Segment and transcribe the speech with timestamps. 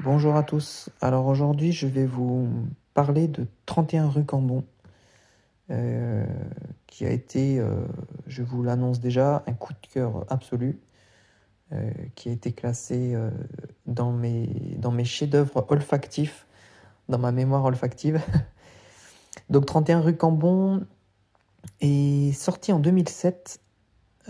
[0.00, 0.88] Bonjour à tous.
[1.00, 2.48] Alors aujourd'hui, je vais vous
[2.94, 4.64] parler de 31 rue Cambon,
[5.70, 6.24] euh,
[6.86, 7.84] qui a été, euh,
[8.26, 10.80] je vous l'annonce déjà, un coup de cœur absolu,
[11.72, 13.14] euh, qui a été classé
[13.86, 16.46] dans mes, chefs-d'œuvre olfactifs,
[17.10, 18.20] dans ma mémoire olfactive.
[19.50, 20.86] Donc 31 rue Cambon
[21.80, 23.60] est sorti en 2007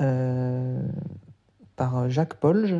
[0.00, 0.82] euh,
[1.76, 2.76] par Jacques Polge,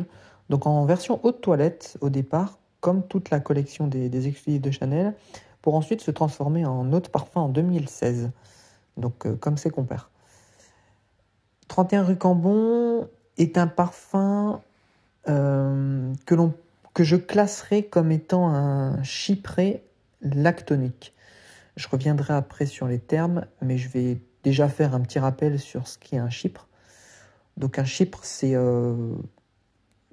[0.49, 4.69] donc en version haute toilette au départ, comme toute la collection des, des exclusifs de
[4.69, 5.15] Chanel,
[5.61, 8.29] pour ensuite se transformer en haute parfum en 2016.
[8.97, 10.11] Donc euh, comme ses compères.
[11.69, 14.59] 31 rue Cambon est un parfum
[15.29, 16.35] euh, que,
[16.93, 19.81] que je classerai comme étant un chypré
[20.21, 21.13] lactonique.
[21.77, 25.87] Je reviendrai après sur les termes, mais je vais déjà faire un petit rappel sur
[25.87, 26.67] ce qu'est un chypre.
[27.55, 29.15] Donc un chypre, c'est euh,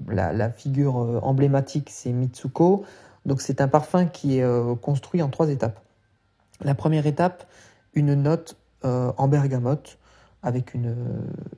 [0.08, 2.84] la, figure euh, emblématique, c'est Mitsuko.
[3.26, 5.80] Donc c'est un parfum qui est euh, construit en trois étapes.
[6.62, 7.46] La première étape,
[7.94, 9.98] une note euh, en bergamote
[10.42, 10.94] avec une,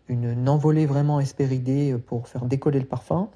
[0.09, 3.31] une, envolée vraiment espéridée pour faire décoller le parfum.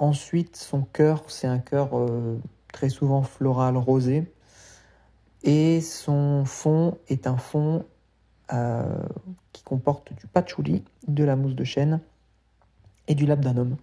[0.00, 1.90] Ensuite, son cœur, c'est un cœur
[2.72, 4.32] très souvent floral rosé.
[5.44, 7.84] Et son fond est un fond
[9.52, 12.00] qui comporte du patchouli, de la mousse de chêne
[13.08, 13.76] et du labdanum.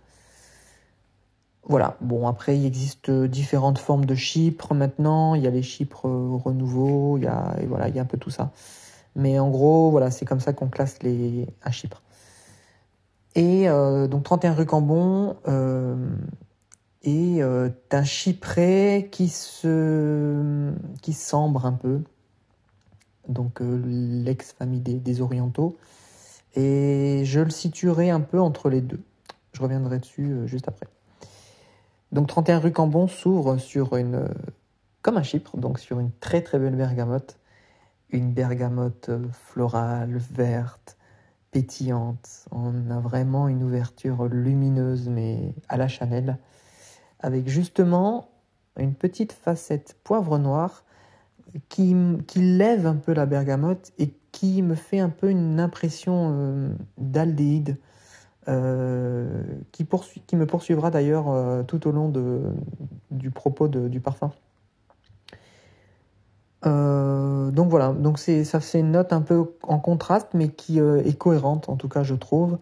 [1.63, 6.05] Voilà, bon après il existe différentes formes de chypre maintenant, il y a les chypres
[6.05, 8.51] renouveau, il y a, et voilà, un peu tout ça.
[9.15, 12.01] Mais en gros, voilà, c'est comme ça qu'on classe les, chypre.
[13.35, 15.95] Et euh, donc 31 rue Cambon, euh,
[17.03, 22.01] et euh, un chypré qui se qui sambre un peu
[23.27, 25.77] donc euh, l'ex-famille des, orientaux
[26.55, 29.01] et je le situerai un peu entre les deux
[29.61, 30.87] je reviendrai dessus euh, juste après.
[32.11, 34.27] Donc 31 rue Cambon s'ouvre sur une euh,
[35.03, 37.37] comme un chypre donc sur une très très belle bergamote.
[38.09, 40.97] Une bergamote euh, florale verte
[41.51, 46.37] pétillante on a vraiment une ouverture lumineuse mais à la Chanel
[47.19, 48.29] avec justement
[48.79, 50.85] une petite facette poivre noir
[51.67, 51.93] qui,
[52.25, 57.77] qui lève un peu la bergamote et qui me fait un peu une impression d'aldéhyde
[58.47, 59.85] euh, qui,
[60.35, 62.11] me poursuivra d'ailleurs euh, tout au long
[63.11, 64.31] du propos du parfum.
[66.65, 68.43] Euh, donc voilà, donc c'est
[68.73, 72.57] une note un peu en contraste mais qui est cohérente en tout cas je trouve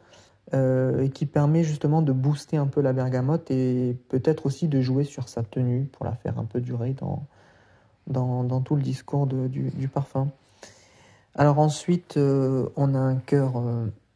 [0.54, 5.04] et qui permet justement de booster un peu la bergamote et peut-être aussi de jouer
[5.04, 6.96] sur sa tenue pour la faire un peu durer
[8.08, 10.30] dans, tout le discours du, parfum.
[11.36, 13.62] Alors ensuite, on a un cœur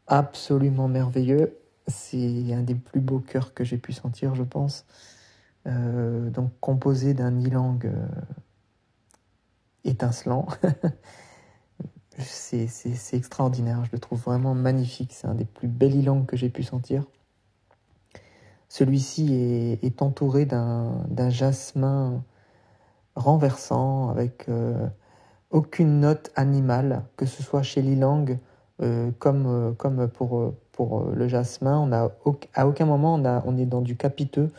[0.07, 1.57] absolument merveilleux.
[1.87, 4.85] C'est un des plus beaux cœurs que j'ai pu sentir, je pense.
[5.67, 7.79] Euh, donc composé d'un ylang
[9.83, 10.47] étincelant.
[12.17, 15.13] c'est extraordinaire, je le trouve vraiment magnifique.
[15.13, 17.05] C'est un des plus belles ylangs que j'ai pu sentir.
[18.69, 22.23] Celui-ci est, est, entouré d'un jasmin
[23.15, 24.87] renversant avec euh,
[25.51, 28.25] aucune note animale, que ce soit chez l'ilang
[28.81, 31.89] euh, comme, euh, comme pour, pour le jasmin.
[32.53, 34.51] À aucun moment on, est dans du capiteux,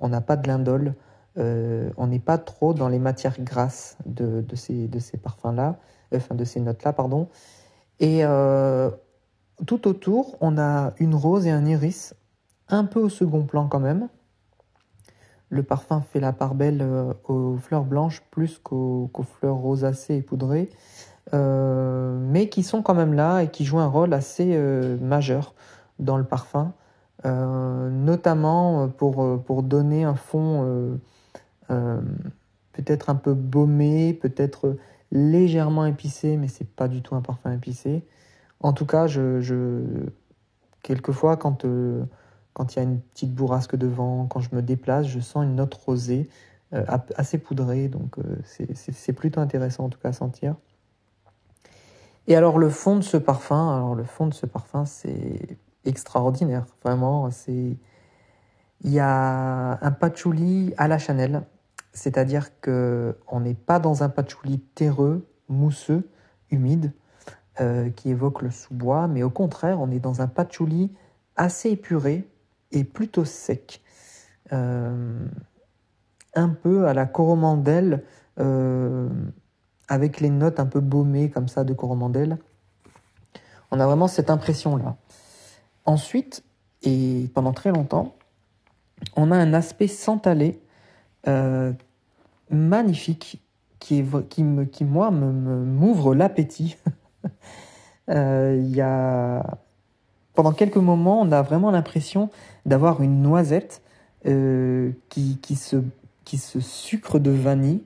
[0.00, 0.94] on n'a pas de lindole,
[1.36, 4.88] on n'est pas trop dans les matières grasses de, ces,
[5.22, 5.76] parfums-là
[6.14, 7.28] enfin de ces notes-là, pardon.
[8.00, 8.90] Et euh,
[9.66, 12.14] tout autour, on a une rose et un iris,
[12.68, 14.08] un peu au second plan quand même.
[15.48, 20.16] Le parfum fait la part belle euh, aux fleurs blanches plus qu'aux qu fleurs rosacées
[20.16, 20.74] et poudrées, euh,
[21.32, 25.54] mais qui sont quand même là et qui jouent un rôle assez euh, majeur
[25.98, 26.72] dans le parfum,
[27.24, 30.98] euh, notamment pour, pour donner un fond
[31.70, 32.00] euh,
[32.72, 34.76] peut-être un peu baumé, peut-être
[35.10, 38.04] légèrement épicé, mais c'est pas du tout un parfum épicé.
[38.60, 39.82] En tout cas, je, je
[40.82, 42.04] quelquefois quand euh,
[42.52, 45.44] quand il y a une petite bourrasque de vent, quand je me déplace, je sens
[45.44, 46.28] une note rosée
[46.72, 46.84] euh,
[47.16, 50.56] assez poudrée, donc euh, c'est plutôt intéressant en tout cas à sentir.
[52.26, 56.66] Et alors le fond de ce parfum, alors le fond de ce parfum, c'est extraordinaire,
[56.82, 57.30] vraiment.
[57.30, 57.76] C'est
[58.82, 61.42] il y a un patchouli à la Chanel,
[61.92, 66.10] c'est-à-dire qu'on n'est pas dans un patchouli terreux, mousseux,
[66.50, 66.92] humide,
[67.60, 70.92] euh, qui évoque le sous-bois, mais au contraire, on est dans un patchouli
[71.36, 72.28] assez épuré
[72.70, 73.82] et plutôt sec.
[74.52, 75.26] Euh,
[76.34, 78.04] un peu à la coromandelle,
[78.38, 79.08] euh,
[79.88, 82.38] avec les notes un peu baumées comme ça de coromandelle.
[83.70, 84.96] On a vraiment cette impression-là.
[85.84, 86.44] Ensuite,
[86.82, 88.14] et pendant très longtemps,
[89.16, 90.60] on a un aspect santalé
[91.26, 91.72] euh,
[92.50, 93.42] magnifique
[93.78, 96.76] qui, me, qui moi, m'ouvre l'appétit.
[98.08, 99.58] Euh, y a...
[100.34, 102.30] Pendant quelques moments, on a vraiment l'impression
[102.64, 103.82] d'avoir une noisette
[104.26, 105.82] euh, qui, qui, se,
[106.24, 107.82] qui se sucre de vanille.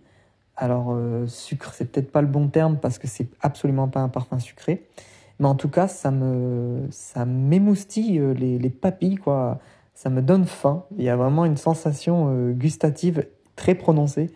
[0.62, 0.94] Alors,
[1.26, 4.86] sucre, c'est peut-être pas le bon terme parce que c'est absolument pas un parfum sucré.
[5.38, 6.88] Mais en tout cas, ça me,
[7.26, 9.58] m'émoustille les, les papilles, quoi
[10.00, 10.86] ça me donne faim.
[10.96, 14.30] Il y a vraiment une sensation euh, gustative très prononcée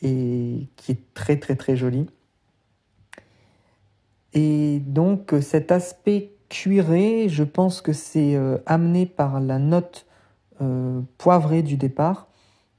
[0.00, 2.06] et qui est très très très jolie.
[4.32, 10.06] Et donc euh, cet aspect cuiré, je pense que c'est euh, amené par la note
[11.16, 12.28] poivrée du départ,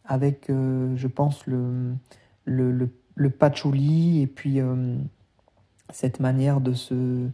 [0.05, 1.95] avec je pense le,
[2.45, 4.59] le, le, patchouli et puis
[5.91, 7.27] cette manière de se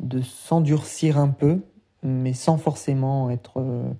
[0.00, 1.60] de s'endurcir un peu
[2.02, 3.90] mais sans forcément être, euh,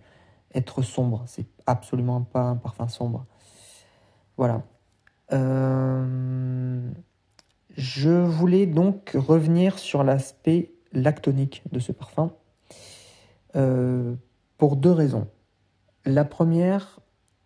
[0.54, 1.24] être sombre.
[1.26, 3.26] C'est absolument pas un parfum sombre.
[4.36, 4.62] Voilà.
[5.32, 6.90] Euh,
[7.76, 12.32] je voulais donc revenir sur l'aspect lactonique de ce parfum
[13.54, 14.14] euh,
[14.58, 15.28] pour deux raisons.
[16.04, 16.99] La première,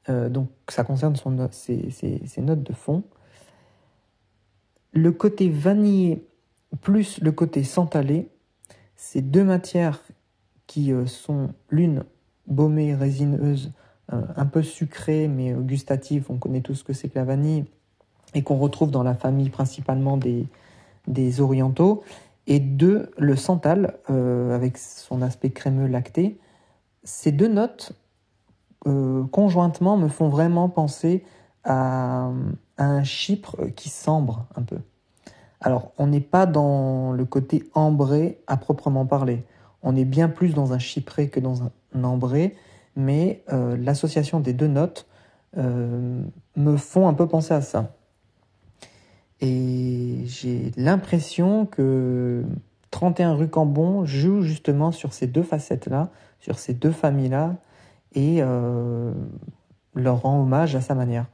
[0.09, 3.05] donc ça concerne son, ses, notes de fond.
[4.93, 6.27] Le côté vanillé
[6.81, 8.29] plus le côté santalé,
[8.97, 10.03] ces deux matières
[10.67, 12.05] qui euh, sont l'une
[12.47, 13.73] baumée, résineuse,
[14.13, 17.65] euh, un peu sucrée mais gustative, on connaît tous ce que c'est que la vanille,
[18.35, 22.03] et qu'on retrouve dans la famille principalement des, orientaux,
[22.47, 26.39] et deux, le santal, euh, avec son aspect crémeux lacté.
[27.05, 27.93] Ces deux notes,
[29.31, 31.25] conjointement, me font vraiment penser
[31.65, 32.31] à,
[32.77, 34.79] à, un chypre qui sambre un peu.
[35.61, 39.45] Alors, on n'est pas dans le côté ambré à proprement parler.
[39.83, 42.55] On est bien plus dans un chypré que dans un ambré,
[42.97, 45.07] mais euh, l'association des deux notes
[45.57, 46.23] euh,
[46.57, 47.93] me font un peu penser à ça.
[49.41, 52.45] Et j'ai l'impression que
[52.91, 56.11] 31 rue Cambon joue justement sur ces deux facettes-là,
[56.41, 57.57] sur ces deux familles-là,
[58.15, 59.13] et euh,
[59.95, 61.27] leur rend hommage à sa manière.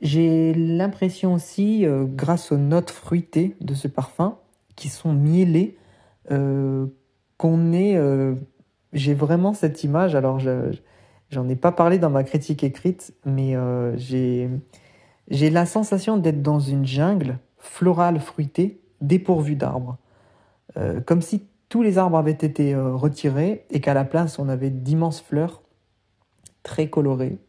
[0.00, 4.36] J'ai l'impression aussi, grâce aux notes fruitées de ce parfum,
[4.76, 5.76] qui sont mielées,
[6.30, 6.86] euh,
[7.36, 7.96] qu'on est.
[7.96, 8.34] Euh,
[8.92, 10.14] j'ai vraiment cette image.
[10.14, 14.50] Alors, j'en ai pas parlé dans ma critique écrite, mais euh, j'ai
[15.28, 19.96] j'ai la sensation d'être dans une jungle florale fruitée, dépourvue d'arbres,
[21.06, 25.20] comme si tous les arbres avaient été retirés et qu'à la place on avait d'immenses
[25.20, 25.60] fleurs
[26.62, 27.40] très colorées,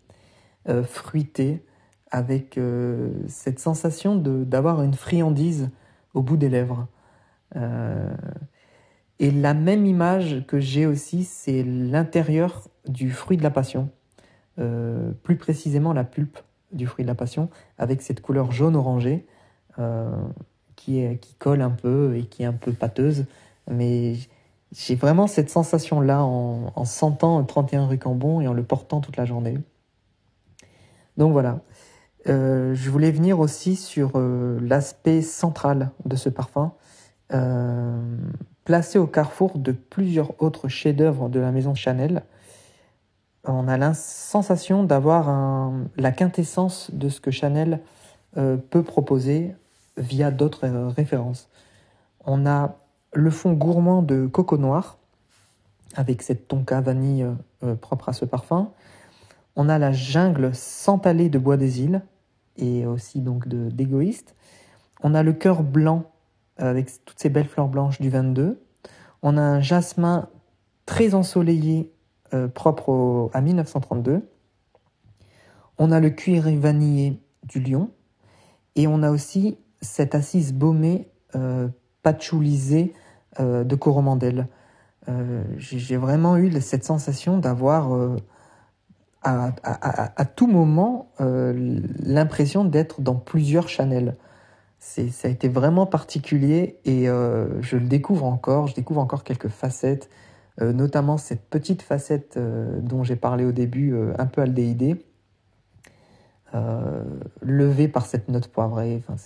[0.82, 1.64] fruitées,
[2.10, 2.60] avec
[3.28, 5.70] cette sensation d'avoir une friandise
[6.16, 6.88] au bout des lèvres.
[7.56, 8.16] Euh,
[9.20, 13.92] et la même image que j'ai aussi, c'est l'intérieur du fruit de la passion,
[14.58, 16.40] euh, plus précisément la pulpe
[16.72, 19.28] du fruit de la passion, avec cette couleur jaune orangé
[19.78, 20.10] euh,
[20.76, 23.26] qui, qui colle un peu et qui est un peu pâteuse.
[23.70, 24.16] Mais
[24.72, 29.18] j'ai vraiment cette sensation-là en, en, sentant 31 rue Cambon et en le portant toute
[29.18, 29.58] la journée.
[31.18, 31.60] Donc voilà.
[32.28, 36.74] Euh, je voulais venir aussi sur euh, l'aspect central de ce parfum.
[37.34, 38.02] Euh,
[38.64, 42.24] Placé au carrefour de plusieurs autres chefs-d'œuvre de la maison Chanel,
[43.44, 47.80] on a la sensation d'avoir la quintessence de ce que Chanel
[48.34, 49.54] peut proposer
[49.98, 51.48] via d'autres références.
[52.26, 52.76] On a
[53.16, 54.98] le fond gourmand de Coco Noir,
[55.96, 57.26] avec cette tonka vanille
[57.64, 58.72] euh, propre à ce parfum.
[59.56, 62.02] On a la jungle santalée de Bois des Îles,
[62.58, 64.36] et aussi donc d'égoïste.
[65.02, 66.12] On a le cœur blanc
[66.58, 68.62] avec toutes ces belles fleurs blanches du 22.
[69.22, 70.30] On a un jasmin
[70.86, 71.92] très ensoleillé
[72.34, 74.22] euh, propre à 1932.
[75.78, 77.90] On a le cuir vanillé du lion.
[78.76, 81.68] Et on a aussi cette assise baumée euh,
[82.04, 82.94] patchoulisée
[83.40, 84.48] euh, de coromandel.
[85.58, 87.92] J'ai vraiment eu cette sensation d'avoir
[89.22, 94.16] à, tout moment l'impression d'être dans plusieurs Chanel
[94.86, 98.68] ça a été vraiment particulier et euh, je le découvre encore.
[98.68, 100.10] Je découvre encore quelques facettes,
[100.62, 105.04] euh, notamment cette petite facette euh, dont j'ai parlé au début, un peu aldéhydée,
[107.42, 109.04] levée par cette note poivrée.
[109.06, 109.18] Enfin,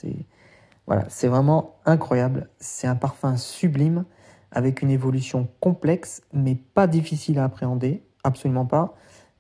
[0.90, 2.50] voilà, c'est vraiment incroyable.
[2.60, 4.04] C'est un parfum sublime
[4.52, 8.96] avec une évolution complexe, mais pas difficile à appréhender, absolument pas.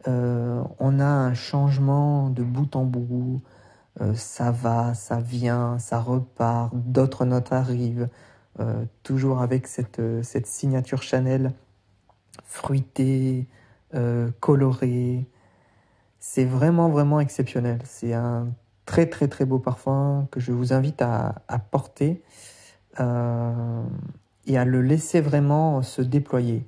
[0.05, 3.41] on a un changement de bout en bout.
[4.01, 8.07] Euh, ça va, ça vient, ça repart, d'autres notes arrivent,
[8.59, 11.53] euh, toujours avec cette, euh, cette signature Chanel
[12.43, 13.47] fruitée,
[13.95, 15.29] euh, coloré.
[16.19, 17.79] C'est vraiment, vraiment exceptionnel.
[17.85, 18.49] C'est un
[18.89, 22.23] très, très, très beau parfum que je vous invite à, porter
[22.99, 23.83] euh,
[24.47, 26.65] et à le laisser vraiment se déployer.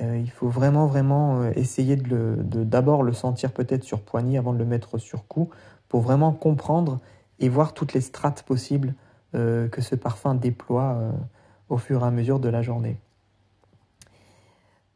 [0.00, 4.58] Euh, il faut vraiment, vraiment essayer de d'abord le, sentir peut-être sur poignée avant de
[4.58, 5.50] le mettre sur cou
[5.88, 7.00] pour vraiment comprendre
[7.40, 8.94] et voir toutes les strates possibles
[9.32, 11.12] que ce parfum déploie
[11.68, 13.00] au fur et à mesure de la journée.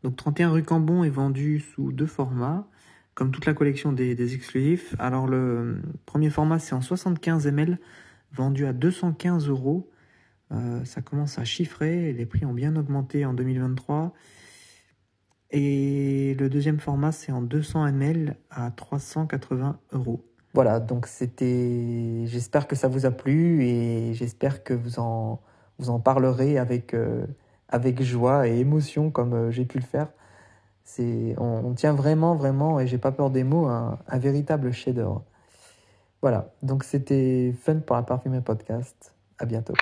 [0.04, 2.64] Donc 31 rue Cambon est vendu sous deux formats,
[3.14, 4.95] comme toute la collection des, exclusifs.
[4.99, 7.78] Alors le premier format c'est en 75 ml,
[8.33, 9.90] vendu à 215 euros.
[10.52, 14.12] Euh, ça commence à chiffrer, les prix ont bien augmenté en 2023.
[15.50, 20.25] Et le deuxième format c'est en 200 ml à 380 euros.
[20.54, 22.26] Voilà, donc c'était.
[22.26, 25.40] J'espère que ça vous a plu et j'espère que vous en,
[25.78, 26.95] vous en parlerez avec.
[26.95, 27.26] Euh,
[27.73, 30.12] avec joie et émotion comme euh, j'ai pu le faire.
[30.84, 35.24] C'est, on, tient vraiment, vraiment, et j'ai pas peur des mots, un, un véritable chef-d'œuvre.
[36.22, 39.14] Voilà, donc c'était fun pour la parfumée podcast.
[39.38, 39.74] À bientôt.